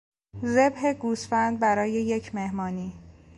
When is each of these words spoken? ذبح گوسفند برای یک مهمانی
ذبح 0.45 0.93
گوسفند 0.93 1.59
برای 1.59 1.91
یک 1.91 2.35
مهمانی 2.35 2.93